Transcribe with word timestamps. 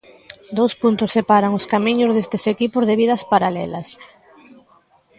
Dous 0.57 0.73
puntos 0.81 1.13
separan 1.17 1.57
os 1.59 1.65
camiños 1.73 2.11
destes 2.13 2.43
equipos 2.53 2.83
de 2.85 2.97
vidas 3.01 3.21
paralelas. 3.33 3.87